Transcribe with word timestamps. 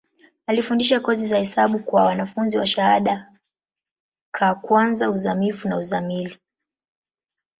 Alifundisha 0.47 0.99
kozi 0.99 1.27
za 1.27 1.37
hesabu 1.37 1.79
kwa 1.79 2.03
wanafunzi 2.05 2.57
wa 2.57 2.65
shahada 2.65 3.31
ka 4.31 4.55
kwanza, 4.55 5.09
uzamivu 5.09 5.67
na 5.67 5.77
uzamili. 5.77 6.37